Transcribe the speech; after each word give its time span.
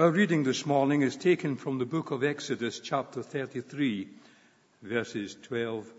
Our 0.00 0.10
reading 0.10 0.44
this 0.44 0.64
morning 0.64 1.02
is 1.02 1.14
taken 1.14 1.56
from 1.56 1.76
the 1.76 1.84
book 1.84 2.10
of 2.10 2.24
Exodus, 2.24 2.80
chapter 2.80 3.22
33, 3.22 4.08
verses 4.80 5.36
12 5.42 5.92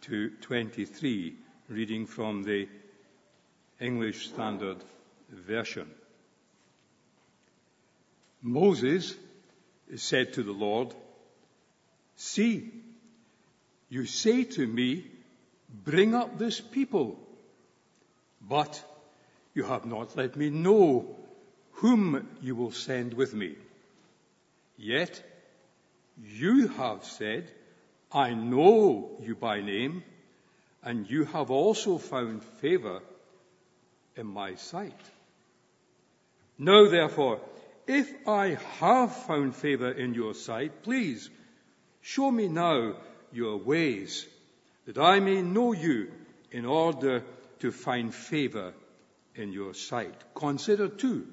to 0.00 0.30
23, 0.40 1.36
reading 1.68 2.06
from 2.06 2.42
the 2.42 2.68
English 3.80 4.30
Standard 4.30 4.78
Version. 5.30 5.88
Moses 8.42 9.14
said 9.94 10.32
to 10.32 10.42
the 10.42 10.50
Lord, 10.50 10.92
See, 12.16 12.72
you 13.88 14.04
say 14.04 14.42
to 14.42 14.66
me, 14.66 15.06
Bring 15.72 16.16
up 16.16 16.40
this 16.40 16.60
people, 16.60 17.20
but 18.40 18.82
you 19.54 19.62
have 19.62 19.86
not 19.86 20.16
let 20.16 20.34
me 20.34 20.50
know 20.50 21.21
whom 21.82 22.28
you 22.40 22.54
will 22.54 22.70
send 22.70 23.12
with 23.12 23.34
me. 23.34 23.56
Yet 24.76 25.20
you 26.24 26.68
have 26.68 27.02
said, 27.04 27.50
I 28.12 28.34
know 28.34 29.10
you 29.20 29.34
by 29.34 29.62
name, 29.62 30.04
and 30.84 31.10
you 31.10 31.24
have 31.24 31.50
also 31.50 31.98
found 31.98 32.44
favor 32.60 33.00
in 34.14 34.28
my 34.28 34.54
sight. 34.54 35.10
Now 36.56 36.88
therefore, 36.88 37.40
if 37.88 38.08
I 38.28 38.58
have 38.78 39.16
found 39.26 39.56
favor 39.56 39.90
in 39.90 40.14
your 40.14 40.34
sight, 40.34 40.84
please 40.84 41.30
show 42.00 42.30
me 42.30 42.46
now 42.46 42.94
your 43.32 43.56
ways, 43.56 44.24
that 44.86 44.98
I 44.98 45.18
may 45.18 45.42
know 45.42 45.72
you 45.72 46.12
in 46.52 46.64
order 46.64 47.24
to 47.58 47.72
find 47.72 48.14
favor 48.14 48.72
in 49.34 49.52
your 49.52 49.74
sight. 49.74 50.14
Consider 50.36 50.86
too 50.86 51.26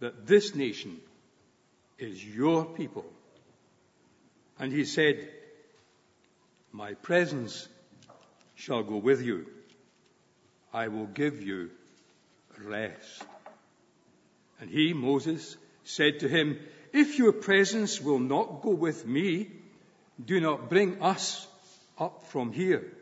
that 0.00 0.26
this 0.26 0.54
nation 0.54 0.98
is 1.98 2.24
your 2.24 2.64
people. 2.64 3.04
And 4.58 4.72
he 4.72 4.84
said, 4.84 5.28
My 6.72 6.94
presence 6.94 7.68
shall 8.54 8.82
go 8.82 8.96
with 8.96 9.22
you. 9.22 9.46
I 10.72 10.88
will 10.88 11.06
give 11.06 11.42
you 11.42 11.70
rest. 12.62 13.24
And 14.60 14.70
he, 14.70 14.92
Moses, 14.92 15.56
said 15.84 16.20
to 16.20 16.28
him, 16.28 16.58
If 16.92 17.18
your 17.18 17.32
presence 17.32 18.00
will 18.00 18.18
not 18.18 18.62
go 18.62 18.70
with 18.70 19.06
me, 19.06 19.50
do 20.22 20.40
not 20.40 20.68
bring 20.68 21.02
us 21.02 21.46
up 21.98 22.24
from 22.28 22.52
here. 22.52 22.92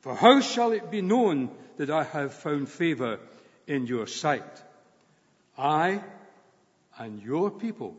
For 0.00 0.14
how 0.14 0.40
shall 0.40 0.72
it 0.72 0.90
be 0.90 1.02
known 1.02 1.50
that 1.76 1.90
I 1.90 2.04
have 2.04 2.34
found 2.34 2.68
favor 2.68 3.18
in 3.66 3.86
your 3.86 4.06
sight? 4.06 4.62
I 5.58 6.00
and 6.98 7.20
your 7.20 7.50
people. 7.50 7.96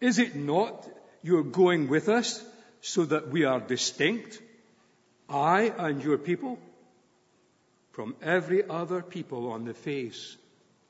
Is 0.00 0.18
it 0.18 0.34
not 0.34 0.88
you're 1.22 1.44
going 1.44 1.88
with 1.88 2.08
us 2.08 2.44
so 2.80 3.04
that 3.04 3.28
we 3.28 3.44
are 3.44 3.60
distinct? 3.60 4.40
I 5.28 5.72
and 5.78 6.02
your 6.02 6.18
people 6.18 6.58
from 7.92 8.16
every 8.22 8.68
other 8.68 9.02
people 9.02 9.52
on 9.52 9.64
the 9.64 9.74
face 9.74 10.36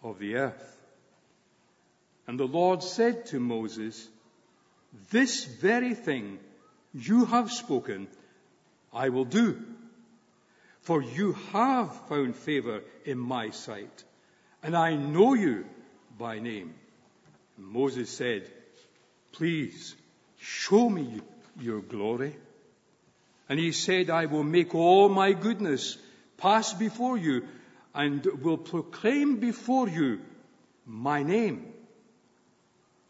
of 0.02 0.18
the 0.18 0.36
earth. 0.36 0.76
And 2.26 2.38
the 2.38 2.46
Lord 2.46 2.82
said 2.82 3.26
to 3.26 3.40
Moses, 3.40 4.08
This 5.10 5.44
very 5.44 5.94
thing 5.94 6.38
you 6.94 7.24
have 7.24 7.50
spoken, 7.50 8.08
I 8.92 9.08
will 9.08 9.24
do. 9.24 9.60
For 10.82 11.02
you 11.02 11.32
have 11.52 11.94
found 12.08 12.36
favor 12.36 12.82
in 13.04 13.18
my 13.18 13.50
sight, 13.50 14.04
and 14.62 14.76
I 14.76 14.94
know 14.94 15.34
you 15.34 15.64
by 16.18 16.38
name. 16.38 16.74
And 17.56 17.66
Moses 17.66 18.10
said, 18.10 18.50
Please 19.32 19.94
show 20.38 20.88
me 20.88 21.20
your 21.60 21.80
glory. 21.80 22.36
And 23.48 23.58
he 23.58 23.72
said, 23.72 24.10
I 24.10 24.26
will 24.26 24.44
make 24.44 24.74
all 24.74 25.08
my 25.08 25.32
goodness 25.32 25.98
pass 26.36 26.72
before 26.72 27.16
you 27.16 27.44
and 27.94 28.24
will 28.42 28.58
proclaim 28.58 29.36
before 29.40 29.88
you 29.88 30.20
my 30.86 31.22
name, 31.22 31.72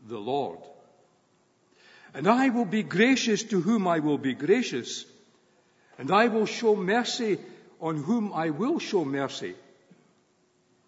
the 0.06 0.18
Lord. 0.18 0.58
And 2.14 2.26
I 2.26 2.48
will 2.48 2.64
be 2.64 2.82
gracious 2.82 3.42
to 3.44 3.60
whom 3.60 3.86
I 3.86 4.00
will 4.00 4.18
be 4.18 4.34
gracious, 4.34 5.04
and 5.98 6.10
I 6.10 6.28
will 6.28 6.46
show 6.46 6.74
mercy 6.74 7.38
on 7.80 8.02
whom 8.02 8.32
I 8.32 8.50
will 8.50 8.78
show 8.78 9.04
mercy. 9.04 9.54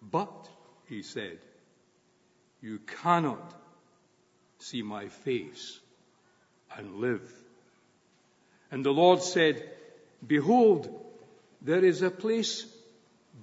But, 0.01 0.49
he 0.87 1.01
said, 1.01 1.39
you 2.63 2.79
cannot 3.01 3.53
see 4.59 4.81
my 4.81 5.09
face 5.09 5.79
and 6.77 6.95
live. 6.95 7.29
And 8.71 8.85
the 8.85 8.93
Lord 8.93 9.21
said, 9.21 9.69
Behold, 10.25 10.87
there 11.61 11.83
is 11.83 12.01
a 12.01 12.09
place 12.09 12.65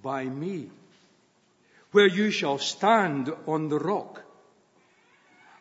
by 0.03 0.25
me 0.25 0.71
where 1.93 2.09
you 2.09 2.31
shall 2.31 2.57
stand 2.57 3.31
on 3.47 3.69
the 3.69 3.79
rock. 3.79 4.23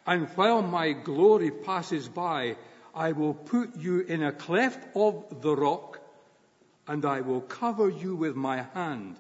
And 0.08 0.30
while 0.30 0.62
my 0.62 0.94
glory 0.94 1.52
passes 1.52 2.08
by, 2.08 2.56
I 2.96 3.12
will 3.12 3.34
put 3.34 3.76
you 3.76 4.00
in 4.00 4.24
a 4.24 4.32
cleft 4.32 4.96
of 4.96 5.42
the 5.42 5.56
rock, 5.56 6.00
and 6.88 7.06
I 7.06 7.22
will 7.22 7.42
cover 7.42 7.90
you 7.90 8.16
with 8.16 8.38
my 8.38 8.64
hand 8.74 9.18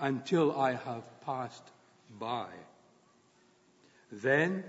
until 0.00 0.58
I 0.58 0.72
have 0.72 1.20
passed 1.20 1.62
by. 2.18 2.48
Then 4.12 4.64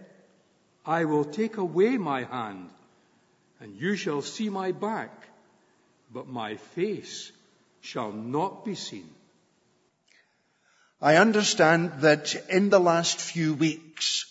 I 0.86 1.06
will 1.06 1.26
take 1.26 1.58
away 1.58 1.98
my 1.98 2.24
hand, 2.24 2.70
and 3.60 3.76
you 3.76 3.96
shall 3.96 4.22
see 4.22 4.50
my 4.50 4.72
back, 4.72 5.12
but 6.14 6.28
my 6.28 6.56
face 6.58 7.32
shall 7.82 8.12
not 8.12 8.66
be 8.66 8.76
seen. 8.76 9.10
I 11.02 11.16
understand 11.18 12.02
that 12.02 12.36
in 12.50 12.70
the 12.70 12.80
last 12.80 13.20
few 13.20 13.56
weeks, 13.56 14.26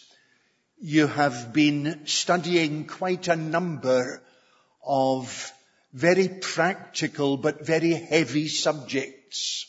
you 0.80 1.08
have 1.08 1.52
been 1.52 2.02
studying 2.06 2.86
quite 2.86 3.28
a 3.28 3.36
number 3.36 4.22
of 4.84 5.52
very 5.92 6.28
practical 6.28 7.36
but 7.36 7.66
very 7.66 7.92
heavy 7.92 8.48
subjects. 8.48 9.66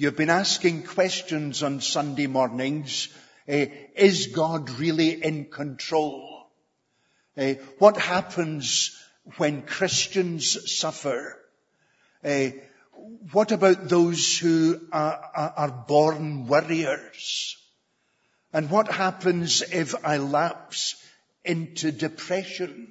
You've 0.00 0.14
been 0.14 0.30
asking 0.30 0.84
questions 0.84 1.64
on 1.64 1.80
Sunday 1.80 2.28
mornings. 2.28 3.08
Uh, 3.48 3.66
is 3.96 4.28
God 4.28 4.70
really 4.78 5.24
in 5.24 5.46
control? 5.46 6.46
Uh, 7.36 7.54
what 7.80 7.96
happens 7.96 8.96
when 9.38 9.62
Christians 9.62 10.72
suffer? 10.78 11.36
Uh, 12.24 12.50
what 13.32 13.50
about 13.50 13.88
those 13.88 14.38
who 14.38 14.80
are, 14.92 15.52
are, 15.56 15.84
born 15.88 16.46
warriors? 16.46 17.56
And 18.52 18.70
what 18.70 18.88
happens 18.88 19.62
if 19.62 19.96
I 20.06 20.18
lapse 20.18 20.94
into 21.44 21.90
depression? 21.90 22.86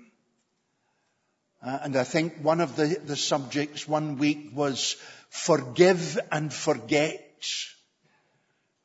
Uh, 1.66 1.79
and 1.84 1.96
I 1.96 2.03
think 2.03 2.34
one 2.41 2.59
of 2.59 2.75
the, 2.75 3.00
the 3.01 3.16
subjects 3.16 3.88
one 3.88 4.17
week 4.17 4.50
was 4.53 4.97
forgive 5.30 6.20
and 6.32 6.54
forget. 6.54 7.24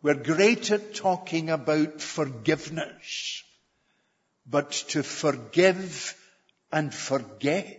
We're 0.03 0.15
great 0.15 0.71
at 0.71 0.95
talking 0.95 1.51
about 1.51 2.01
forgiveness, 2.01 3.43
but 4.47 4.73
to 4.89 5.03
forgive 5.03 6.15
and 6.73 6.93
forget 6.93 7.79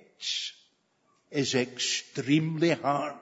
is 1.32 1.56
extremely 1.56 2.72
hard. 2.72 3.16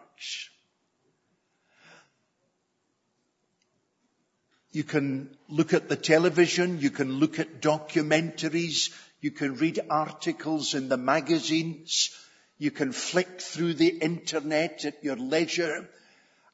You 4.74 4.84
can 4.86 5.36
look 5.50 5.74
at 5.74 5.90
the 5.90 5.98
television, 5.98 6.80
you 6.80 6.92
can 6.92 7.12
look 7.20 7.40
at 7.40 7.62
documentaries, 7.62 8.90
you 9.20 9.32
can 9.32 9.56
read 9.56 9.80
articles 9.90 10.74
in 10.76 10.88
the 10.88 10.98
magazines, 10.98 12.16
you 12.62 12.70
can 12.70 12.92
flick 12.92 13.42
through 13.42 13.74
the 13.74 13.88
internet 13.88 14.86
at 14.86 15.04
your 15.04 15.16
leisure, 15.16 15.90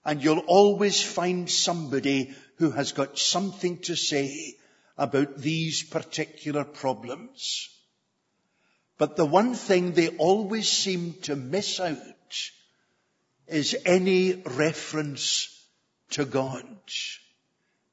and 0.05 0.23
you'll 0.23 0.45
always 0.47 1.03
find 1.03 1.49
somebody 1.49 2.33
who 2.59 2.71
has 2.71 2.93
got 2.93 3.19
something 3.19 3.77
to 3.79 3.93
say 3.93 4.55
about 4.97 5.37
these 5.37 5.83
particular 5.83 6.63
problems. 6.63 7.67
But 8.97 9.17
the 9.17 9.25
one 9.25 9.53
thing 9.53 9.91
they 9.91 10.07
always 10.07 10.69
seem 10.69 11.15
to 11.23 11.35
miss 11.35 11.81
out 11.81 12.39
is 13.45 13.75
any 13.85 14.41
reference 14.45 15.49
to 16.11 16.23
God. 16.23 16.65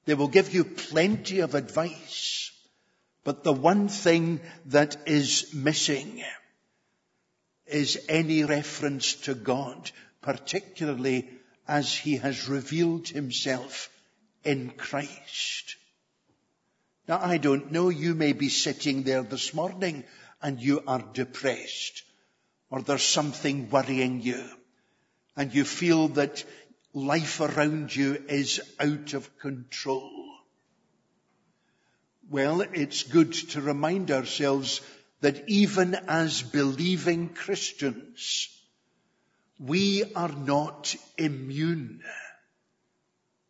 They 0.05 0.15
will 0.15 0.29
give 0.29 0.55
you 0.55 0.63
plenty 0.63 1.41
of 1.41 1.57
advice, 1.57 2.53
but 3.25 3.43
the 3.43 3.53
one 3.53 3.89
thing 3.89 4.39
that 4.67 4.99
is 5.09 5.53
missing 5.53 6.23
is 7.67 7.99
any 8.09 8.45
reference 8.45 9.15
to 9.15 9.35
God, 9.35 9.91
particularly 10.21 11.29
as 11.67 11.95
He 11.95 12.17
has 12.17 12.49
revealed 12.49 13.09
Himself 13.09 13.91
in 14.45 14.71
Christ. 14.71 15.77
Now 17.07 17.21
I 17.21 17.39
don't 17.39 17.73
know, 17.73 17.89
you 17.89 18.15
may 18.15 18.33
be 18.33 18.49
sitting 18.49 19.03
there 19.03 19.23
this 19.23 19.53
morning 19.53 20.05
and 20.41 20.61
you 20.61 20.83
are 20.87 21.03
depressed 21.13 22.03
or 22.71 22.83
there's 22.83 23.03
something 23.03 23.71
worrying 23.71 24.21
you 24.23 24.43
and 25.37 25.55
you 25.55 25.65
feel 25.65 26.09
that 26.09 26.45
life 26.93 27.41
around 27.41 27.95
you 27.95 28.25
is 28.29 28.61
out 28.79 29.15
of 29.15 29.39
control. 29.39 30.11
Well, 32.31 32.63
it's 32.63 33.03
good 33.03 33.33
to 33.51 33.61
remind 33.61 34.11
ourselves 34.11 34.81
that 35.25 35.49
even 35.49 35.95
as 36.07 36.43
believing 36.43 37.31
Christians, 37.31 38.47
we 39.59 40.05
are 40.15 40.29
not 40.29 40.95
immune 41.17 42.03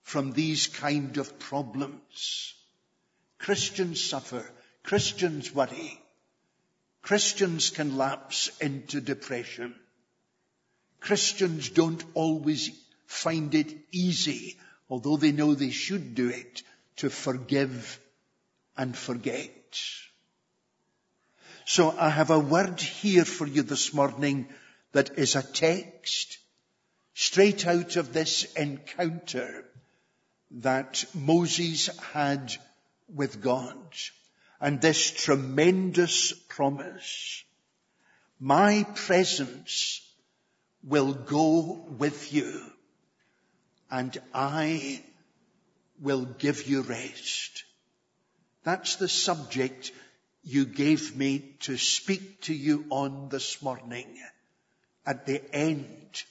from 0.05 0.31
these 0.31 0.69
kind 0.69 1.17
of 1.17 1.37
problems. 1.41 2.55
Christians 3.39 4.01
suffer. 4.01 4.49
Christians 4.85 5.53
worry. 5.53 6.01
Christians 7.03 7.71
can 7.71 7.97
lapse 7.97 8.57
into 8.61 9.01
depression. 9.01 9.75
Christians 11.01 11.71
don't 11.71 12.05
always 12.15 12.71
find 13.09 13.53
it 13.53 13.75
easy, 13.91 14.57
although 14.89 15.17
they 15.17 15.33
know 15.33 15.55
they 15.55 15.71
should 15.71 16.15
do 16.15 16.29
it, 16.29 16.63
to 16.99 17.11
forgive 17.11 17.99
and 18.77 18.97
forget. 18.97 19.51
So 21.67 21.97
I 21.99 22.11
have 22.11 22.31
a 22.31 22.39
word 22.39 22.79
here 22.79 23.25
for 23.25 23.47
you 23.47 23.63
this 23.63 23.95
morning 23.95 24.49
that 24.93 25.19
is 25.19 25.35
a 25.35 25.43
text 25.43 26.37
straight 27.15 27.67
out 27.67 27.97
of 27.97 28.13
this 28.13 28.45
encounter 28.53 29.65
that 30.51 31.05
Moses 31.15 31.87
had 32.13 32.55
with 33.09 33.41
God 33.41 33.77
and 34.61 34.81
this 34.81 35.11
tremendous 35.11 36.33
promise. 36.33 37.43
My 38.39 38.85
presence 38.95 40.03
will 40.83 41.15
go 41.15 41.87
with 41.99 42.33
you 42.33 42.61
and 43.91 44.17
I 44.35 45.03
will 45.99 46.27
give 46.27 46.67
you 46.69 46.83
rest. 46.83 47.65
That's 48.65 48.97
the 48.97 49.09
subject 49.09 49.93
you 50.45 50.67
gave 50.67 51.17
me 51.17 51.57
to 51.61 51.77
speak 51.77 52.43
to 52.43 52.55
you 52.55 52.85
on 52.91 53.29
this 53.31 53.63
morning 53.63 54.19
at 55.07 55.27
the 55.27 55.43
end 55.55 56.23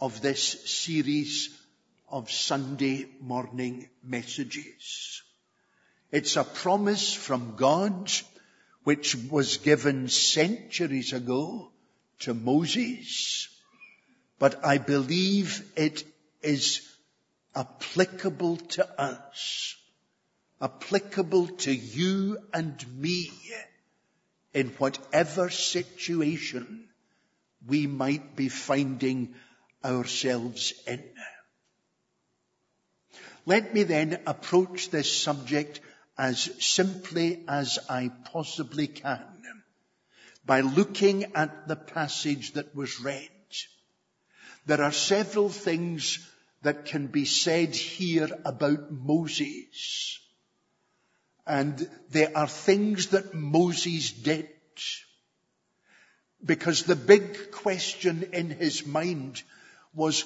of 0.00 0.20
this 0.22 0.42
series 0.70 1.50
of 2.08 2.30
Sunday 2.30 3.06
morning 3.20 3.88
messages. 4.02 5.22
It's 6.10 6.36
a 6.36 6.44
promise 6.44 7.12
from 7.12 7.56
God 7.56 8.10
which 8.84 9.14
was 9.14 9.58
given 9.58 10.08
centuries 10.08 11.12
ago 11.12 11.70
to 12.20 12.34
Moses, 12.34 13.48
but 14.38 14.64
I 14.64 14.78
believe 14.78 15.70
it 15.76 16.04
is 16.42 16.80
applicable 17.54 18.56
to 18.56 19.00
us, 19.00 19.76
applicable 20.60 21.48
to 21.48 21.74
you 21.74 22.38
and 22.52 23.00
me 23.00 23.30
in 24.52 24.68
whatever 24.78 25.50
situation 25.50 26.88
we 27.66 27.86
might 27.86 28.36
be 28.36 28.48
finding 28.48 29.34
ourselves 29.84 30.72
in. 30.86 31.02
Let 33.46 33.74
me 33.74 33.82
then 33.82 34.22
approach 34.26 34.90
this 34.90 35.12
subject 35.22 35.80
as 36.16 36.50
simply 36.64 37.44
as 37.48 37.78
I 37.88 38.10
possibly 38.32 38.86
can 38.86 39.20
by 40.46 40.60
looking 40.60 41.34
at 41.34 41.68
the 41.68 41.76
passage 41.76 42.52
that 42.52 42.74
was 42.74 43.00
read. 43.00 43.28
There 44.66 44.82
are 44.82 44.92
several 44.92 45.50
things 45.50 46.18
that 46.62 46.86
can 46.86 47.08
be 47.08 47.26
said 47.26 47.74
here 47.74 48.30
about 48.44 48.90
Moses. 48.90 50.18
And 51.46 51.88
there 52.10 52.36
are 52.36 52.48
things 52.48 53.08
that 53.08 53.34
Moses 53.34 54.12
did. 54.12 54.48
Because 56.44 56.82
the 56.82 56.96
big 56.96 57.50
question 57.52 58.30
in 58.32 58.50
his 58.50 58.86
mind 58.86 59.42
was, 59.94 60.24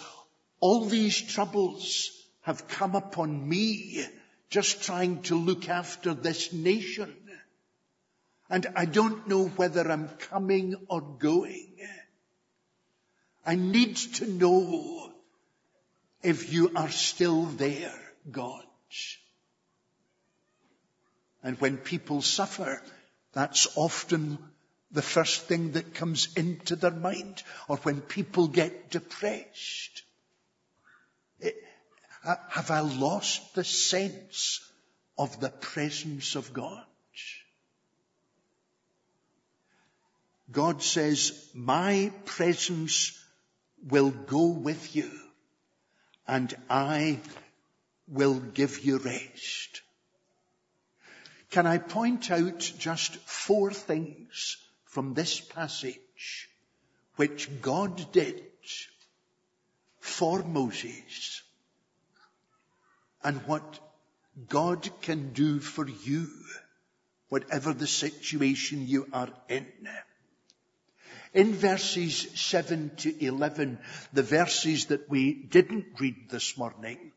all 0.61 0.85
these 0.85 1.21
troubles 1.21 2.11
have 2.43 2.69
come 2.69 2.95
upon 2.95 3.49
me 3.49 4.05
just 4.51 4.83
trying 4.83 5.23
to 5.23 5.37
look 5.37 5.69
after 5.69 6.15
this 6.15 6.53
nation. 6.53 7.15
And 8.51 8.67
I 8.75 8.87
don't 8.87 9.29
know 9.29 9.47
whether 9.49 9.91
I'm 9.91 10.09
coming 10.09 10.75
or 10.89 11.01
going. 11.01 11.77
I 13.45 13.55
need 13.55 13.97
to 13.97 14.27
know 14.27 15.13
if 16.23 16.53
you 16.53 16.73
are 16.75 16.91
still 16.91 17.45
there, 17.45 17.99
God. 18.31 18.65
And 21.43 21.61
when 21.61 21.77
people 21.77 22.23
suffer, 22.23 22.83
that's 23.33 23.69
often 23.77 24.39
the 24.91 25.03
first 25.03 25.43
thing 25.43 25.73
that 25.73 25.95
comes 25.95 26.35
into 26.35 26.77
their 26.77 26.91
mind. 26.91 27.43
Or 27.69 27.77
when 27.79 28.01
people 28.01 28.49
get 28.49 28.91
depressed. 28.91 30.03
Uh, 32.25 32.35
have 32.51 32.71
I 32.71 32.81
lost 32.81 33.55
the 33.55 33.65
sense 33.65 34.61
of 35.17 35.41
the 35.41 35.51
presence 35.51 36.35
of 36.35 36.53
God? 36.53 36.85
God 40.51 40.83
says, 40.83 41.49
my 41.55 42.11
presence 42.25 43.13
will 43.87 44.11
go 44.11 44.49
with 44.49 44.97
you 44.97 45.11
and 46.27 46.55
I 46.71 47.21
will 48.07 48.35
give 48.35 48.81
you 48.81 48.99
rest. 48.99 49.83
Can 51.51 51.67
I 51.67 51.79
point 51.79 52.31
out 52.31 52.59
just 52.79 53.17
four 53.17 53.71
things 53.71 54.57
from 54.85 55.15
this 55.15 55.41
passage 55.41 56.49
which 57.17 57.49
God 57.63 58.13
did 58.13 58.43
for 60.01 60.43
Moses 60.43 61.43
and 63.23 63.47
what 63.47 63.81
God 64.49 64.89
can 65.03 65.33
do 65.33 65.59
for 65.59 65.89
you, 65.89 66.29
whatever 67.29 67.73
the 67.73 67.87
situation 67.87 68.87
you 68.87 69.07
are 69.13 69.31
in. 69.49 69.67
In 71.35 71.55
verses 71.55 72.29
7 72.35 72.93
to 72.99 73.25
11, 73.25 73.79
the 74.13 74.23
verses 74.23 74.87
that 74.87 75.11
we 75.11 75.33
didn't 75.33 76.01
read 76.01 76.31
this 76.31 76.57
morning, 76.57 77.13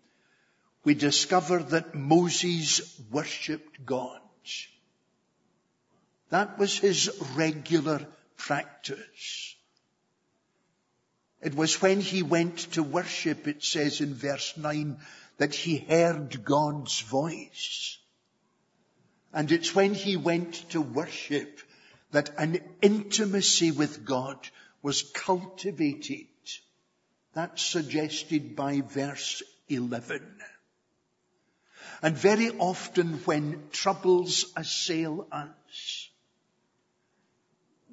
we 0.83 0.95
discover 0.95 1.59
that 1.59 1.93
Moses 1.95 2.99
worshipped 3.11 3.85
God. 3.85 4.20
That 6.29 6.57
was 6.57 6.77
his 6.77 7.11
regular 7.35 8.07
practice. 8.37 9.55
It 11.41 11.55
was 11.55 11.81
when 11.81 11.99
he 11.99 12.23
went 12.23 12.57
to 12.73 12.83
worship, 12.83 13.47
it 13.47 13.63
says 13.63 13.99
in 13.99 14.13
verse 14.13 14.55
9, 14.55 14.99
that 15.37 15.55
he 15.55 15.77
heard 15.77 16.43
God's 16.43 17.01
voice. 17.01 17.97
And 19.33 19.51
it's 19.51 19.73
when 19.73 19.93
he 19.93 20.17
went 20.17 20.69
to 20.69 20.81
worship 20.81 21.59
that 22.11 22.29
an 22.37 22.61
intimacy 22.81 23.71
with 23.71 24.05
God 24.05 24.37
was 24.81 25.01
cultivated. 25.01 26.27
That's 27.33 27.61
suggested 27.61 28.55
by 28.55 28.81
verse 28.81 29.41
11. 29.69 30.21
And 32.01 32.17
very 32.17 32.49
often 32.49 33.13
when 33.25 33.69
troubles 33.71 34.45
assail 34.55 35.27
us, 35.31 36.09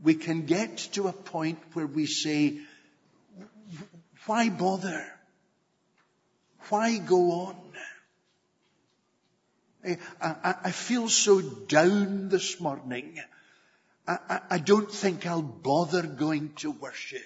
we 0.03 0.15
can 0.15 0.47
get 0.47 0.79
to 0.93 1.09
a 1.09 1.13
point 1.13 1.59
where 1.73 1.87
we 1.87 2.07
say, 2.07 2.61
why 4.27 4.49
bother? 4.49 5.05
Why 6.69 6.99
go 6.99 7.33
on? 7.33 7.57
I, 9.85 9.99
I, 10.21 10.55
I 10.65 10.71
feel 10.71 11.09
so 11.09 11.41
down 11.41 12.29
this 12.29 12.61
morning. 12.61 13.19
I, 14.07 14.41
I 14.51 14.59
don't 14.59 14.91
think 14.91 15.27
I'll 15.27 15.43
bother 15.43 16.03
going 16.03 16.53
to 16.57 16.71
worship. 16.71 17.23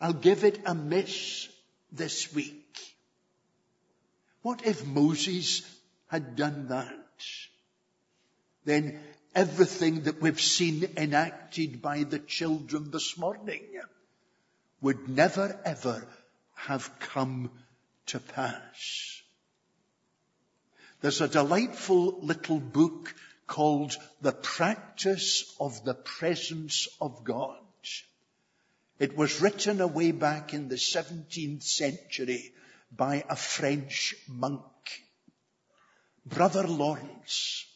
I'll 0.00 0.12
give 0.12 0.44
it 0.44 0.60
a 0.66 0.74
miss 0.74 1.48
this 1.92 2.32
week. 2.34 2.65
What 4.46 4.64
if 4.64 4.86
Moses 4.86 5.62
had 6.06 6.36
done 6.36 6.68
that? 6.68 7.26
Then 8.64 9.02
everything 9.34 10.04
that 10.04 10.20
we've 10.20 10.40
seen 10.40 10.84
enacted 10.96 11.82
by 11.82 12.04
the 12.04 12.20
children 12.20 12.92
this 12.92 13.18
morning 13.18 13.64
would 14.80 15.08
never 15.08 15.60
ever 15.64 16.06
have 16.54 16.96
come 17.00 17.50
to 18.06 18.20
pass. 18.20 19.20
There's 21.00 21.20
a 21.20 21.26
delightful 21.26 22.20
little 22.20 22.60
book 22.60 23.16
called 23.48 23.96
The 24.20 24.30
Practice 24.30 25.56
of 25.58 25.84
the 25.84 25.94
Presence 25.94 26.86
of 27.00 27.24
God. 27.24 27.58
It 29.00 29.16
was 29.16 29.40
written 29.40 29.80
away 29.80 30.12
back 30.12 30.54
in 30.54 30.68
the 30.68 30.76
17th 30.76 31.64
century 31.64 32.52
by 32.90 33.24
a 33.28 33.36
French 33.36 34.14
monk, 34.28 34.62
Brother 36.24 36.66
Lawrence. 36.66 37.66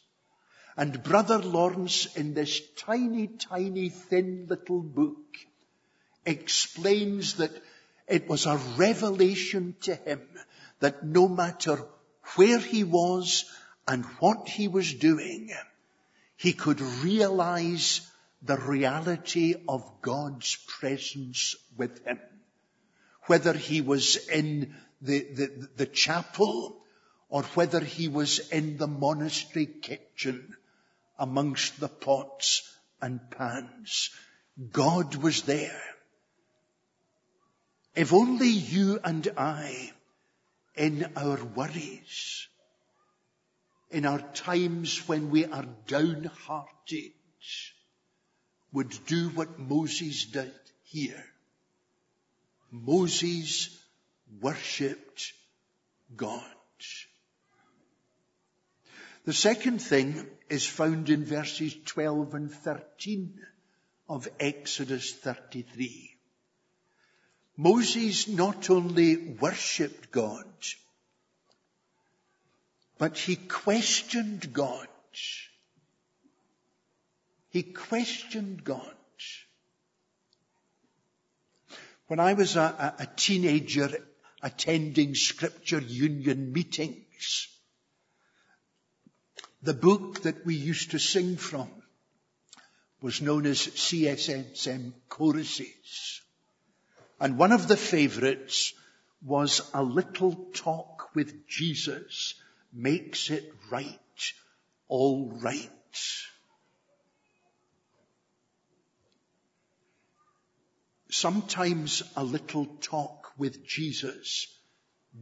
And 0.76 1.02
Brother 1.02 1.38
Lawrence 1.38 2.06
in 2.16 2.34
this 2.34 2.60
tiny, 2.76 3.26
tiny, 3.26 3.90
thin 3.90 4.46
little 4.48 4.80
book 4.80 5.36
explains 6.24 7.34
that 7.34 7.52
it 8.08 8.28
was 8.28 8.46
a 8.46 8.56
revelation 8.76 9.74
to 9.82 9.94
him 9.94 10.20
that 10.80 11.04
no 11.04 11.28
matter 11.28 11.84
where 12.36 12.58
he 12.58 12.84
was 12.84 13.44
and 13.86 14.04
what 14.20 14.48
he 14.48 14.68
was 14.68 14.94
doing, 14.94 15.50
he 16.36 16.52
could 16.52 16.80
realize 16.80 18.00
the 18.42 18.56
reality 18.56 19.54
of 19.68 20.00
God's 20.02 20.56
presence 20.66 21.56
with 21.76 22.04
him. 22.04 22.18
Whether 23.26 23.52
he 23.52 23.80
was 23.80 24.16
in 24.28 24.74
the, 25.00 25.20
the, 25.20 25.68
the 25.76 25.86
chapel 25.86 26.76
or 27.28 27.42
whether 27.54 27.80
he 27.80 28.08
was 28.08 28.38
in 28.50 28.76
the 28.76 28.86
monastery 28.86 29.66
kitchen 29.66 30.56
amongst 31.18 31.78
the 31.78 31.88
pots 31.88 32.62
and 33.00 33.20
pans, 33.30 34.10
God 34.72 35.14
was 35.16 35.42
there. 35.42 35.82
If 37.94 38.12
only 38.12 38.48
you 38.48 39.00
and 39.02 39.28
I, 39.36 39.92
in 40.76 41.12
our 41.16 41.42
worries, 41.42 42.46
in 43.90 44.06
our 44.06 44.20
times 44.20 45.08
when 45.08 45.30
we 45.30 45.44
are 45.44 45.66
downhearted, 45.86 47.12
would 48.72 48.94
do 49.06 49.28
what 49.30 49.58
Moses 49.58 50.26
did 50.26 50.54
here. 50.84 51.24
Moses 52.70 53.79
worshipped 54.40 55.32
God. 56.16 56.44
The 59.24 59.32
second 59.32 59.80
thing 59.80 60.26
is 60.48 60.66
found 60.66 61.10
in 61.10 61.24
verses 61.24 61.76
12 61.84 62.34
and 62.34 62.50
13 62.50 63.38
of 64.08 64.28
Exodus 64.40 65.12
33. 65.12 66.16
Moses 67.56 68.26
not 68.28 68.70
only 68.70 69.16
worshipped 69.16 70.10
God, 70.10 70.46
but 72.98 73.18
he 73.18 73.36
questioned 73.36 74.52
God. 74.52 74.88
He 77.50 77.62
questioned 77.62 78.64
God. 78.64 78.94
When 82.06 82.20
I 82.20 82.32
was 82.32 82.56
a, 82.56 82.94
a, 82.98 83.06
teenager 83.06 83.90
attending 84.42 85.14
scripture 85.14 85.80
union 85.80 86.52
meetings, 86.52 87.48
the 89.62 89.74
book 89.74 90.22
that 90.22 90.46
we 90.46 90.54
used 90.54 90.92
to 90.92 90.98
sing 90.98 91.36
from 91.36 91.68
was 93.02 93.20
known 93.22 93.46
as 93.46 93.58
CSSM 93.58 94.92
choruses. 95.08 96.20
And 97.18 97.38
one 97.38 97.52
of 97.52 97.68
the 97.68 97.76
favorites 97.76 98.72
was 99.22 99.60
a 99.74 99.82
little 99.82 100.34
talk 100.54 101.14
with 101.14 101.46
Jesus 101.46 102.34
makes 102.72 103.30
it 103.30 103.52
right, 103.70 104.32
all 104.88 105.30
right. 105.42 105.70
Sometimes 111.10 112.02
a 112.16 112.24
little 112.24 112.66
talk 112.80 113.19
with 113.40 113.66
Jesus 113.66 114.46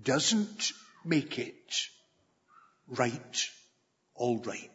doesn't 0.03 0.73
make 1.05 1.39
it 1.39 1.75
right, 2.89 3.49
all 4.15 4.43
right. 4.45 4.71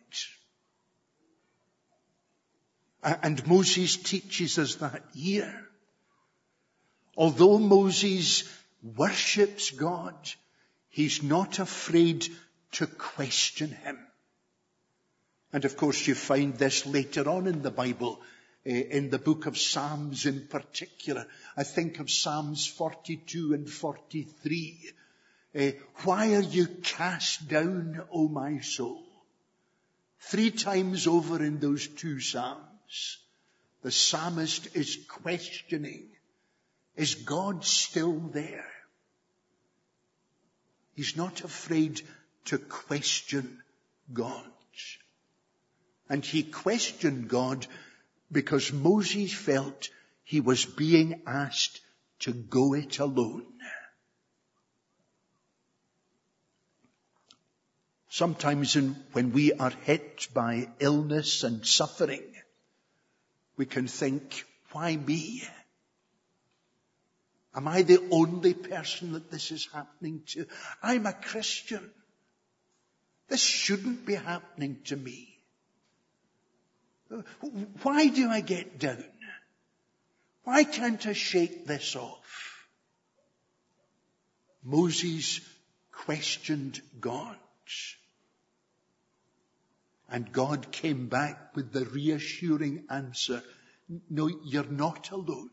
And 3.03 3.45
Moses 3.45 3.97
teaches 3.97 4.57
us 4.57 4.75
that 4.75 5.03
here. 5.13 5.67
Although 7.17 7.59
Moses 7.59 8.49
worships 8.81 9.71
God, 9.71 10.15
he's 10.89 11.21
not 11.21 11.59
afraid 11.59 12.27
to 12.73 12.87
question 12.87 13.71
him. 13.71 13.99
And 15.51 15.65
of 15.65 15.77
course 15.77 16.07
you 16.07 16.15
find 16.15 16.55
this 16.55 16.85
later 16.85 17.29
on 17.29 17.45
in 17.45 17.61
the 17.61 17.71
Bible, 17.71 18.21
eh, 18.65 18.83
in 18.89 19.09
the 19.09 19.19
book 19.19 19.45
of 19.45 19.57
Psalms 19.57 20.25
in 20.25 20.47
particular. 20.47 21.27
I 21.55 21.63
think 21.63 21.99
of 21.99 22.09
Psalms 22.09 22.65
42 22.65 23.53
and 23.53 23.69
43. 23.69 24.91
Uh, 25.55 25.71
why 26.03 26.33
are 26.33 26.41
you 26.41 26.65
cast 26.67 27.47
down, 27.47 28.01
O 28.11 28.27
my 28.27 28.59
soul? 28.59 29.03
Three 30.19 30.51
times 30.51 31.05
over 31.05 31.43
in 31.43 31.59
those 31.59 31.87
two 31.87 32.19
Psalms, 32.19 33.19
the 33.83 33.91
psalmist 33.91 34.75
is 34.75 34.97
questioning, 35.07 36.07
is 36.95 37.15
God 37.15 37.65
still 37.65 38.19
there? 38.19 38.65
He's 40.95 41.17
not 41.17 41.43
afraid 41.43 42.01
to 42.45 42.57
question 42.57 43.61
God. 44.11 44.45
And 46.09 46.23
he 46.23 46.43
questioned 46.43 47.29
God 47.29 47.65
because 48.31 48.71
Moses 48.73 49.33
felt 49.33 49.89
he 50.23 50.39
was 50.39 50.65
being 50.65 51.21
asked 51.27 51.81
to 52.19 52.33
go 52.33 52.73
it 52.73 52.99
alone. 52.99 53.45
Sometimes 58.09 58.75
in, 58.75 58.95
when 59.13 59.31
we 59.31 59.53
are 59.53 59.71
hit 59.71 60.27
by 60.33 60.69
illness 60.79 61.43
and 61.43 61.65
suffering, 61.65 62.23
we 63.57 63.65
can 63.65 63.87
think, 63.87 64.45
why 64.71 64.95
me? 64.95 65.43
Am 67.55 67.67
I 67.67 67.81
the 67.81 68.07
only 68.11 68.53
person 68.53 69.13
that 69.13 69.29
this 69.29 69.51
is 69.51 69.67
happening 69.73 70.23
to? 70.27 70.47
I'm 70.81 71.05
a 71.05 71.13
Christian. 71.13 71.91
This 73.27 73.41
shouldn't 73.41 74.05
be 74.05 74.15
happening 74.15 74.79
to 74.85 74.95
me. 74.95 75.29
Why 77.83 78.07
do 78.07 78.29
I 78.29 78.41
get 78.41 78.79
down? 78.79 79.03
Why 80.43 80.63
can't 80.63 81.05
I 81.05 81.13
shake 81.13 81.65
this 81.65 81.95
off? 81.95 82.67
Moses 84.63 85.41
questioned 85.91 86.81
God. 86.99 87.37
And 90.09 90.31
God 90.31 90.71
came 90.71 91.07
back 91.07 91.55
with 91.55 91.71
the 91.71 91.85
reassuring 91.85 92.83
answer, 92.89 93.41
no, 94.09 94.27
you're 94.27 94.63
not 94.63 95.11
alone. 95.11 95.49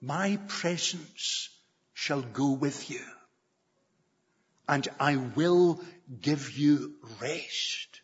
My 0.00 0.38
presence 0.48 1.48
shall 1.94 2.22
go 2.22 2.50
with 2.50 2.90
you 2.90 3.04
and 4.68 4.88
I 4.98 5.16
will 5.16 5.80
give 6.20 6.56
you 6.58 6.94
rest 7.20 8.00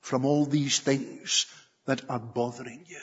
from 0.00 0.24
all 0.24 0.44
these 0.44 0.78
things 0.80 1.46
that 1.86 2.02
are 2.10 2.18
bothering 2.18 2.84
you. 2.86 3.00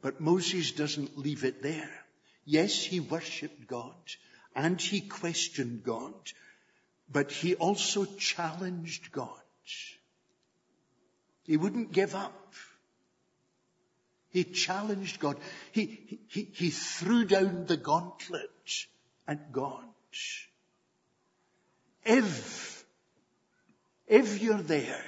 But 0.00 0.20
Moses 0.20 0.72
doesn't 0.72 1.18
leave 1.18 1.44
it 1.44 1.62
there. 1.62 1.90
Yes, 2.44 2.82
he 2.82 3.00
worshipped 3.00 3.66
God 3.66 3.94
and 4.54 4.80
he 4.80 5.00
questioned 5.00 5.82
God, 5.84 6.14
but 7.10 7.30
he 7.30 7.54
also 7.54 8.04
challenged 8.04 9.12
God. 9.12 9.40
He 11.44 11.56
wouldn't 11.56 11.92
give 11.92 12.14
up. 12.14 12.54
He 14.30 14.44
challenged 14.44 15.18
God. 15.18 15.38
He, 15.72 16.20
he, 16.28 16.48
he 16.52 16.70
threw 16.70 17.24
down 17.24 17.66
the 17.66 17.78
gauntlet 17.78 18.86
at 19.26 19.50
God. 19.52 19.84
If, 22.04 22.84
if 24.06 24.42
you're 24.42 24.62
there, 24.62 25.04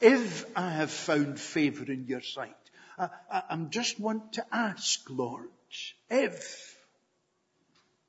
if 0.00 0.44
I 0.56 0.70
have 0.70 0.90
found 0.90 1.38
favor 1.38 1.90
in 1.90 2.06
your 2.06 2.22
sight, 2.22 2.65
I, 2.98 3.08
I, 3.30 3.56
just 3.68 4.00
want 4.00 4.34
to 4.34 4.46
ask, 4.50 5.00
Lord, 5.10 5.48
if 6.10 6.76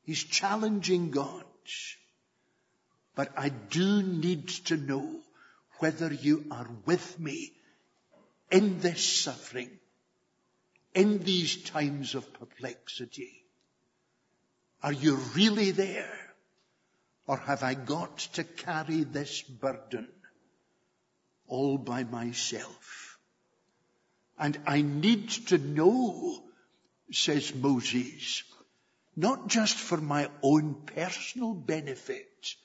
he's 0.03 0.23
challenging 0.23 1.11
God, 1.11 1.43
but 3.15 3.31
I 3.35 3.49
do 3.49 4.03
need 4.03 4.47
to 4.65 4.77
know 4.77 5.19
whether 5.79 6.13
you 6.13 6.45
are 6.51 6.67
with 6.85 7.19
me 7.19 7.51
in 8.51 8.79
this 8.79 9.03
suffering, 9.03 9.71
in 10.93 11.19
these 11.23 11.63
times 11.63 12.15
of 12.15 12.31
perplexity. 12.33 13.43
Are 14.83 14.93
you 14.93 15.15
really 15.35 15.71
there? 15.71 16.17
Or 17.25 17.37
have 17.37 17.63
I 17.63 17.73
got 17.73 18.19
to 18.33 18.43
carry 18.43 19.03
this 19.03 19.41
burden 19.41 20.07
all 21.47 21.77
by 21.77 22.03
myself? 22.03 23.06
And 24.39 24.57
I 24.67 24.81
need 24.81 25.29
to 25.47 25.57
know, 25.57 26.43
says 27.11 27.53
Moses, 27.55 28.43
not 29.15 29.47
just 29.47 29.75
for 29.75 29.97
my 29.97 30.29
own 30.43 30.75
personal 30.85 31.53
benefit, 31.53 32.55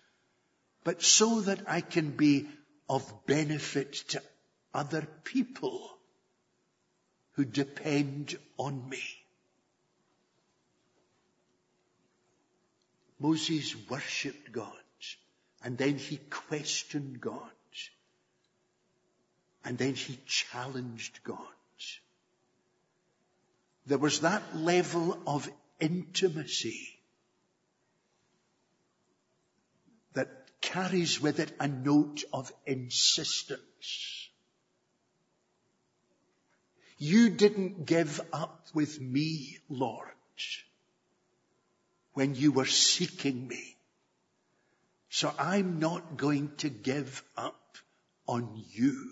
but 0.85 1.03
so 1.03 1.41
that 1.43 1.63
I 1.69 1.81
can 1.81 2.11
be 2.11 2.49
of 2.89 3.27
benefit 3.27 3.93
to 4.09 4.23
other 4.75 5.07
people 5.25 5.97
who 7.33 7.45
depend 7.45 8.37
on 8.59 8.89
me. 8.89 9.03
Moses 13.19 13.75
worshipped 13.89 14.53
God 14.53 14.73
and 15.65 15.79
then 15.79 15.97
he 15.97 16.17
questioned 16.17 17.21
God 17.21 17.51
and 19.65 19.79
then 19.79 19.95
he 19.95 20.19
challenged 20.27 21.23
God. 21.23 21.39
There 23.87 23.99
was 23.99 24.21
that 24.21 24.57
level 24.57 25.19
of 25.27 25.51
intimacy 25.81 26.89
that 30.15 30.29
carries 30.61 31.21
with 31.21 31.41
it 31.41 31.53
a 31.59 31.69
note 31.69 32.25
of 32.33 32.53
insistence. 32.67 34.29
You 36.99 37.31
didn't 37.31 37.87
give 37.87 38.21
up 38.33 38.69
with 38.75 39.01
me, 39.01 39.59
Lord 39.69 40.09
when 42.15 42.35
you 42.35 42.53
were 42.53 42.67
seeking 42.67 43.47
me. 43.49 43.77
So 45.09 45.33
I'm 45.39 45.79
not 45.79 46.17
going 46.17 46.53
to 46.59 46.69
give 46.69 47.23
up 47.37 47.77
on 48.27 48.65
you. 48.71 49.11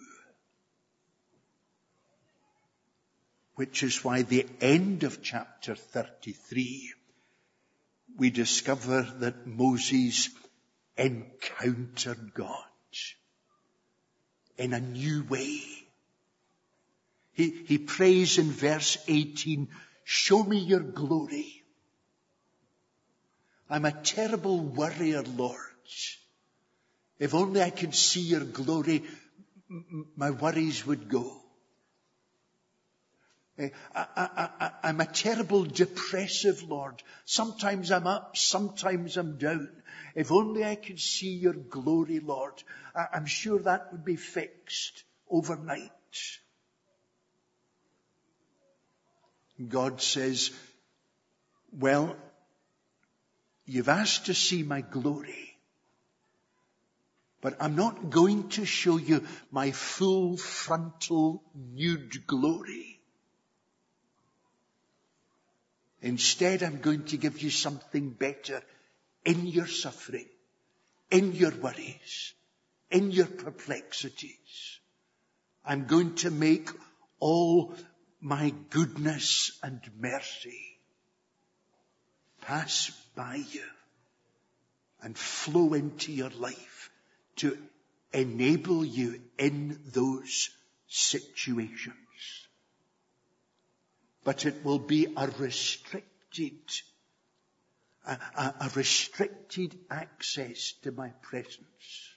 Which 3.60 3.82
is 3.82 4.02
why 4.02 4.22
the 4.22 4.46
end 4.62 5.02
of 5.02 5.20
chapter 5.20 5.74
33, 5.74 6.94
we 8.16 8.30
discover 8.30 9.02
that 9.18 9.46
Moses 9.46 10.30
encountered 10.96 12.32
God 12.32 12.64
in 14.56 14.72
a 14.72 14.80
new 14.80 15.24
way. 15.24 15.60
He, 17.32 17.50
he 17.66 17.76
prays 17.76 18.38
in 18.38 18.50
verse 18.50 18.96
18, 19.06 19.68
show 20.04 20.42
me 20.42 20.56
your 20.56 20.80
glory. 20.80 21.62
I'm 23.68 23.84
a 23.84 23.92
terrible 23.92 24.58
worrier, 24.58 25.22
Lord. 25.22 25.58
If 27.18 27.34
only 27.34 27.60
I 27.60 27.68
could 27.68 27.94
see 27.94 28.22
your 28.22 28.44
glory, 28.44 29.02
my 30.16 30.30
worries 30.30 30.86
would 30.86 31.10
go. 31.10 31.39
Eh, 33.60 33.68
I, 33.94 34.70
am 34.84 35.00
a 35.00 35.06
terrible 35.06 35.64
depressive 35.64 36.62
Lord. 36.62 37.02
Sometimes 37.24 37.92
I'm 37.92 38.06
up, 38.06 38.36
sometimes 38.36 39.16
I'm 39.16 39.36
down. 39.36 39.68
If 40.14 40.32
only 40.32 40.64
I 40.64 40.74
could 40.74 40.98
see 40.98 41.34
your 41.34 41.52
glory, 41.52 42.20
Lord. 42.20 42.62
I, 42.94 43.06
I'm 43.12 43.26
sure 43.26 43.58
that 43.60 43.92
would 43.92 44.04
be 44.04 44.16
fixed 44.16 45.04
overnight. 45.28 45.90
God 49.68 50.00
says, 50.00 50.50
well, 51.70 52.16
You've 53.70 53.88
asked 53.88 54.26
to 54.26 54.34
see 54.34 54.64
my 54.64 54.80
glory. 54.80 55.56
But 57.40 57.58
I'm 57.60 57.76
not 57.76 58.10
going 58.10 58.48
to 58.50 58.64
show 58.64 58.96
you 58.96 59.24
my 59.52 59.70
full 59.70 60.36
frontal 60.36 61.44
nude 61.54 62.26
glory. 62.26 62.89
Instead, 66.02 66.62
I'm 66.62 66.80
going 66.80 67.04
to 67.06 67.16
give 67.16 67.40
you 67.42 67.50
something 67.50 68.10
better 68.10 68.62
in 69.24 69.46
your 69.46 69.66
suffering, 69.66 70.28
in 71.10 71.32
your 71.32 71.50
worries, 71.50 72.32
in 72.90 73.10
your 73.10 73.26
perplexities. 73.26 74.78
I'm 75.64 75.86
going 75.86 76.14
to 76.16 76.30
make 76.30 76.70
all 77.18 77.74
my 78.20 78.54
goodness 78.70 79.58
and 79.62 79.80
mercy 79.98 80.60
pass 82.40 82.90
by 83.14 83.36
you 83.36 83.64
and 85.02 85.16
flow 85.16 85.74
into 85.74 86.12
your 86.12 86.30
life 86.30 86.90
to 87.36 87.56
enable 88.12 88.84
you 88.84 89.20
in 89.38 89.78
those 89.92 90.50
situations. 90.88 91.94
But 94.24 94.44
it 94.46 94.64
will 94.64 94.78
be 94.78 95.06
a 95.16 95.28
restricted, 95.28 96.60
a, 98.06 98.12
a, 98.12 98.54
a 98.60 98.70
restricted 98.74 99.78
access 99.90 100.72
to 100.82 100.92
my 100.92 101.10
presence. 101.22 102.14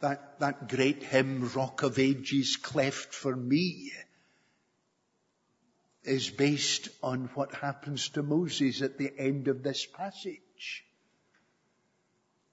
That, 0.00 0.40
that 0.40 0.68
great 0.68 1.02
hymn, 1.02 1.48
Rock 1.54 1.84
of 1.84 1.98
Ages 1.98 2.56
cleft 2.56 3.14
for 3.14 3.36
me, 3.36 3.92
is 6.04 6.28
based 6.28 6.88
on 7.02 7.26
what 7.34 7.54
happens 7.54 8.08
to 8.10 8.22
Moses 8.22 8.82
at 8.82 8.98
the 8.98 9.12
end 9.16 9.46
of 9.46 9.62
this 9.62 9.86
passage, 9.86 10.84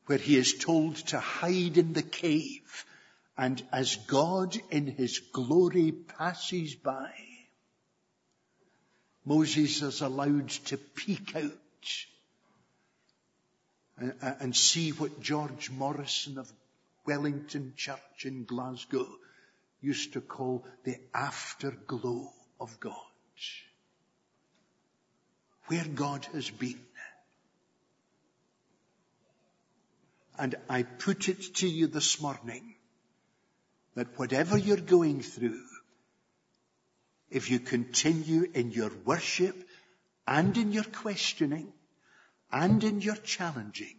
where 0.05 0.19
he 0.19 0.37
is 0.37 0.53
told 0.53 0.95
to 1.07 1.19
hide 1.19 1.77
in 1.77 1.93
the 1.93 2.03
cave, 2.03 2.85
and 3.39 3.63
as 3.71 3.95
God 3.95 4.57
in 4.69 4.85
his 4.87 5.19
glory 5.19 5.93
passes 5.93 6.75
by, 6.75 7.09
Moses 9.23 9.81
is 9.81 10.01
allowed 10.01 10.49
to 10.49 10.77
peek 10.77 11.37
out 11.37 11.53
and, 13.97 14.13
and 14.41 14.53
see 14.53 14.89
what 14.89 15.21
George 15.21 15.69
Morrison 15.69 16.37
of 16.37 16.51
Wellington 17.05 17.75
Church 17.77 18.25
in 18.25 18.43
Glasgow 18.43 19.07
used 19.79 20.11
to 20.13 20.21
call 20.21 20.65
the 20.83 20.97
afterglow 21.13 22.33
of 22.59 22.77
God 22.81 22.93
where 25.67 25.85
God 25.85 26.25
has 26.33 26.49
been. 26.49 26.81
And 30.37 30.55
I 30.67 30.83
put 30.83 31.29
it 31.29 31.55
to 31.57 31.69
you 31.69 31.87
this 31.87 32.19
morning 32.19 32.75
that 33.99 34.17
whatever 34.17 34.57
you're 34.57 34.77
going 34.77 35.21
through, 35.21 35.61
if 37.29 37.51
you 37.51 37.59
continue 37.59 38.49
in 38.53 38.71
your 38.71 38.91
worship 39.03 39.67
and 40.25 40.55
in 40.55 40.71
your 40.71 40.85
questioning 40.85 41.73
and 42.49 42.81
in 42.81 43.01
your 43.01 43.17
challenging, 43.17 43.97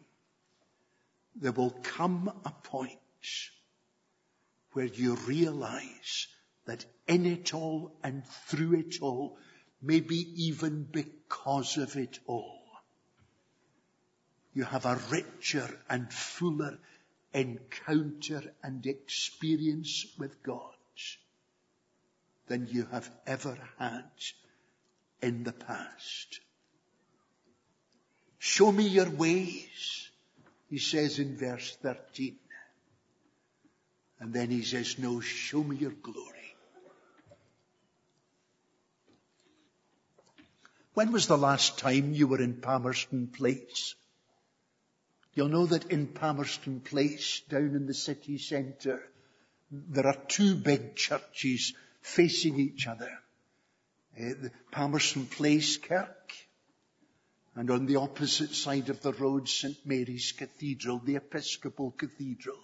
there 1.36 1.52
will 1.52 1.76
come 1.82 2.32
a 2.46 2.50
point 2.50 2.98
where 4.72 4.86
you 4.86 5.16
realize 5.26 6.28
that 6.64 6.82
in 7.06 7.26
it 7.26 7.52
all 7.52 7.92
and 8.02 8.26
through 8.46 8.78
it 8.78 9.02
all, 9.02 9.36
maybe 9.82 10.16
even 10.46 10.82
because 10.90 11.76
of 11.76 11.94
it 11.96 12.18
all, 12.26 12.62
you 14.54 14.64
have 14.64 14.86
a 14.86 14.98
richer 15.10 15.68
and 15.90 16.10
fuller 16.10 16.78
encounter 17.32 18.42
and 18.62 18.84
experience 18.86 20.06
with 20.18 20.42
God 20.42 20.74
than 22.50 22.66
you 22.66 22.84
have 22.90 23.08
ever 23.26 23.56
had 23.78 24.10
in 25.22 25.44
the 25.44 25.52
past. 25.52 26.40
Show 28.40 28.72
me 28.72 28.88
your 28.88 29.08
ways, 29.08 30.10
he 30.68 30.78
says 30.78 31.20
in 31.20 31.36
verse 31.36 31.76
13. 31.80 32.36
And 34.18 34.32
then 34.34 34.50
he 34.50 34.62
says, 34.62 34.98
no, 34.98 35.20
show 35.20 35.62
me 35.62 35.76
your 35.76 35.92
glory. 35.92 36.56
When 40.94 41.12
was 41.12 41.28
the 41.28 41.38
last 41.38 41.78
time 41.78 42.12
you 42.14 42.26
were 42.26 42.42
in 42.42 42.60
Palmerston 42.60 43.28
Place? 43.28 43.94
You'll 45.34 45.48
know 45.48 45.66
that 45.66 45.90
in 45.92 46.08
Palmerston 46.08 46.80
Place, 46.80 47.42
down 47.48 47.76
in 47.76 47.86
the 47.86 47.94
city 47.94 48.38
centre, 48.38 49.02
there 49.70 50.06
are 50.06 50.16
two 50.26 50.56
big 50.56 50.96
churches 50.96 51.72
facing 52.02 52.58
each 52.58 52.86
other. 52.86 53.10
Uh, 54.18 54.34
the 54.42 54.50
Palmerston 54.72 55.26
Place 55.26 55.76
Kirk, 55.76 56.32
and 57.54 57.70
on 57.70 57.86
the 57.86 57.96
opposite 57.96 58.54
side 58.54 58.88
of 58.90 59.02
the 59.02 59.12
road, 59.12 59.48
St. 59.48 59.76
Mary's 59.84 60.32
Cathedral, 60.32 60.98
the 60.98 61.16
Episcopal 61.16 61.92
Cathedral. 61.92 62.58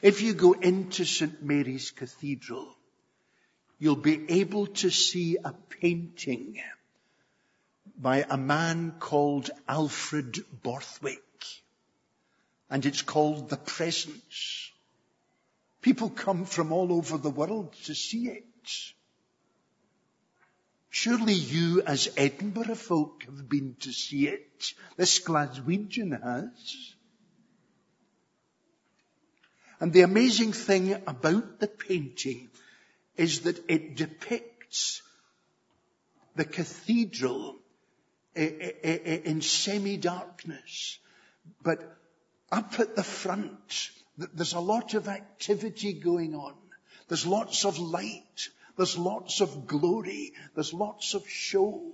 If 0.00 0.22
you 0.22 0.34
go 0.34 0.52
into 0.52 1.04
St. 1.04 1.42
Mary's 1.42 1.90
Cathedral, 1.92 2.76
you'll 3.78 3.96
be 3.96 4.30
able 4.30 4.66
to 4.66 4.90
see 4.90 5.36
a 5.36 5.52
painting 5.80 6.60
by 8.02 8.26
a 8.28 8.36
man 8.36 8.94
called 8.98 9.48
Alfred 9.68 10.44
Borthwick. 10.64 11.22
And 12.68 12.84
it's 12.84 13.02
called 13.02 13.48
The 13.48 13.56
Presence. 13.56 14.72
People 15.82 16.10
come 16.10 16.44
from 16.44 16.72
all 16.72 16.92
over 16.92 17.16
the 17.16 17.30
world 17.30 17.72
to 17.84 17.94
see 17.94 18.28
it. 18.28 18.44
Surely 20.90 21.34
you 21.34 21.82
as 21.82 22.08
Edinburgh 22.16 22.74
folk 22.74 23.22
have 23.24 23.48
been 23.48 23.76
to 23.80 23.92
see 23.92 24.26
it. 24.26 24.74
This 24.96 25.20
Glaswegian 25.20 26.20
has. 26.22 26.94
And 29.80 29.92
the 29.92 30.02
amazing 30.02 30.52
thing 30.52 30.94
about 31.06 31.60
the 31.60 31.68
painting 31.68 32.50
is 33.16 33.40
that 33.42 33.62
it 33.70 33.96
depicts 33.96 35.02
the 36.34 36.44
cathedral 36.44 37.61
in 38.34 39.40
semi-darkness. 39.42 40.98
But 41.62 41.98
up 42.50 42.78
at 42.80 42.96
the 42.96 43.04
front, 43.04 43.90
there's 44.16 44.54
a 44.54 44.60
lot 44.60 44.94
of 44.94 45.08
activity 45.08 45.92
going 45.92 46.34
on. 46.34 46.54
There's 47.08 47.26
lots 47.26 47.64
of 47.64 47.78
light. 47.78 48.48
There's 48.76 48.96
lots 48.96 49.40
of 49.40 49.66
glory. 49.66 50.32
There's 50.54 50.72
lots 50.72 51.14
of 51.14 51.28
show. 51.28 51.92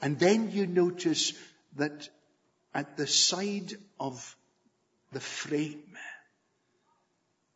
And 0.00 0.18
then 0.18 0.50
you 0.50 0.66
notice 0.66 1.32
that 1.76 2.08
at 2.74 2.96
the 2.96 3.06
side 3.06 3.74
of 4.00 4.36
the 5.12 5.20
frame, 5.20 5.96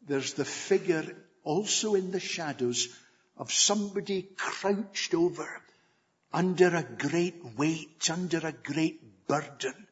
there's 0.07 0.35
the 0.35 0.45
figure 0.45 1.05
also 1.43 1.95
in 1.95 2.11
the 2.11 2.21
shadows 2.21 2.89
of 3.37 3.53
somebody 3.53 4.29
crouched 4.37 5.15
over 5.15 5.63
under 6.33 6.75
a 6.75 6.83
great 6.83 7.45
weight, 7.57 8.11
under 8.11 8.39
a 8.39 8.53
great 8.53 9.27
burden, 9.27 9.87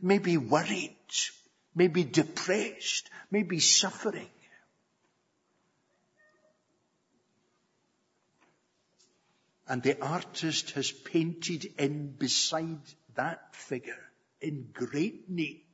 maybe 0.00 0.36
worried, 0.36 0.96
maybe 1.74 2.04
depressed, 2.04 3.10
maybe 3.30 3.60
suffering. 3.60 4.30
And 9.68 9.82
the 9.82 10.00
artist 10.00 10.70
has 10.72 10.92
painted 10.92 11.74
in 11.78 12.12
beside 12.12 12.80
that 13.16 13.54
figure 13.54 14.04
in 14.40 14.70
great 14.72 15.28
need, 15.28 15.64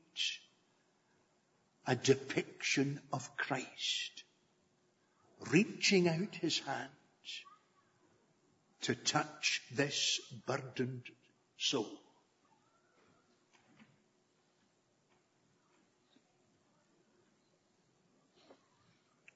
a 1.87 1.95
depiction 1.95 3.01
of 3.13 3.37
Christ 3.37 4.25
reaching 5.51 6.09
out 6.09 6.35
his 6.37 6.59
hands 6.61 6.91
to 8.83 8.95
touch 8.95 9.63
this 9.73 10.21
burdened 10.47 11.05
soul. 11.57 11.91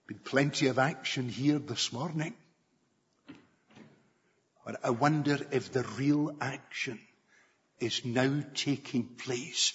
Been 0.08 0.18
plenty 0.18 0.68
of 0.68 0.78
action 0.78 1.28
here 1.28 1.58
this 1.58 1.92
morning. 1.92 2.34
But 4.64 4.84
I 4.84 4.90
wonder 4.90 5.38
if 5.50 5.72
the 5.72 5.82
real 5.96 6.36
action 6.40 7.00
is 7.78 8.04
now 8.04 8.42
taking 8.54 9.04
place 9.16 9.72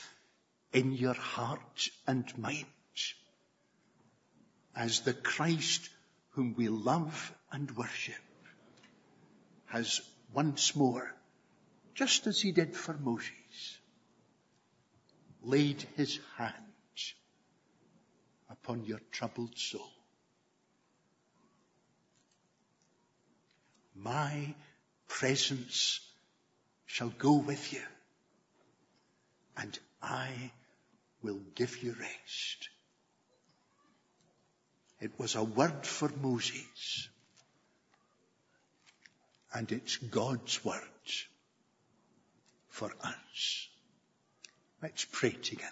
in 0.73 0.93
your 0.93 1.13
heart 1.13 1.89
and 2.07 2.25
mind 2.37 2.65
as 4.75 5.01
the 5.01 5.13
Christ 5.13 5.89
whom 6.31 6.55
we 6.57 6.69
love 6.69 7.33
and 7.51 7.69
worship 7.75 8.15
has 9.71 10.01
once 10.33 10.75
more, 10.75 11.13
just 11.95 12.27
as 12.27 12.41
he 12.41 12.51
did 12.51 12.75
for 12.75 12.93
Moses, 12.93 13.79
laid 15.41 15.81
his 15.95 16.19
hands 16.37 17.13
upon 18.49 18.83
your 18.83 18.99
troubled 19.11 19.57
soul. 19.57 19.91
My 23.95 24.53
presence 25.07 25.99
shall 26.85 27.09
go 27.09 27.35
with 27.35 27.71
you 27.71 27.83
and 29.55 29.77
I 30.01 30.51
will 31.21 31.39
give 31.55 31.81
you 31.83 31.95
rest. 31.99 32.69
It 34.99 35.11
was 35.17 35.35
a 35.35 35.43
word 35.43 35.85
for 35.85 36.09
Moses. 36.09 37.09
And 39.53 39.71
it's 39.71 39.97
God's 39.97 40.63
word 40.63 40.81
for 42.69 42.91
us. 43.03 43.67
Let's 44.81 45.05
pray 45.11 45.31
together. 45.31 45.71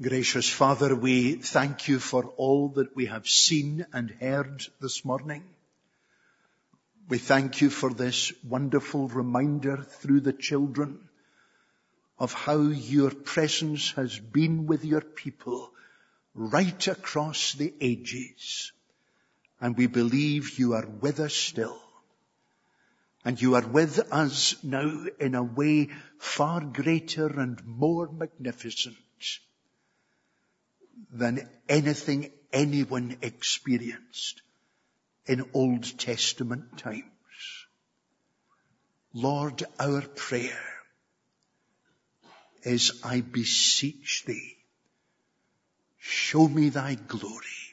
Gracious 0.00 0.48
Father, 0.48 0.94
we 0.94 1.34
thank 1.34 1.88
you 1.88 1.98
for 1.98 2.24
all 2.36 2.68
that 2.70 2.96
we 2.96 3.06
have 3.06 3.28
seen 3.28 3.86
and 3.92 4.10
heard 4.10 4.66
this 4.80 5.04
morning. 5.04 5.44
We 7.08 7.18
thank 7.18 7.60
you 7.60 7.70
for 7.70 7.92
this 7.92 8.32
wonderful 8.42 9.08
reminder 9.08 9.76
through 9.76 10.20
the 10.20 10.32
children 10.32 10.98
of 12.18 12.32
how 12.32 12.60
your 12.60 13.10
presence 13.10 13.92
has 13.92 14.18
been 14.18 14.66
with 14.66 14.84
your 14.84 15.00
people 15.00 15.70
right 16.34 16.86
across 16.88 17.54
the 17.54 17.72
ages. 17.80 18.72
And 19.60 19.76
we 19.76 19.86
believe 19.86 20.58
you 20.58 20.74
are 20.74 20.86
with 20.86 21.20
us 21.20 21.34
still. 21.34 21.80
And 23.24 23.40
you 23.40 23.54
are 23.54 23.66
with 23.66 23.98
us 24.12 24.62
now 24.62 25.06
in 25.18 25.34
a 25.34 25.42
way 25.42 25.88
far 26.18 26.60
greater 26.60 27.26
and 27.40 27.64
more 27.64 28.08
magnificent 28.12 28.96
than 31.10 31.48
anything 31.68 32.30
anyone 32.52 33.16
experienced 33.22 34.42
in 35.26 35.48
Old 35.54 35.98
Testament 35.98 36.78
times. 36.78 37.04
Lord, 39.14 39.62
our 39.78 40.02
prayer 40.02 40.73
is 42.64 43.00
I 43.04 43.20
beseech 43.20 44.24
thee, 44.26 44.56
show 45.98 46.48
me 46.48 46.70
thy 46.70 46.94
glory 46.94 47.64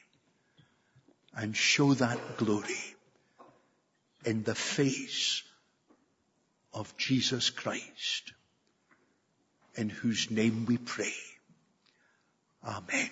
and 1.34 1.56
show 1.56 1.94
that 1.94 2.36
glory 2.36 2.84
in 4.24 4.42
the 4.42 4.54
face 4.54 5.42
of 6.74 6.96
Jesus 6.96 7.50
Christ, 7.50 8.32
in 9.74 9.88
whose 9.88 10.30
name 10.30 10.66
we 10.66 10.76
pray. 10.76 11.14
Amen. 12.64 13.10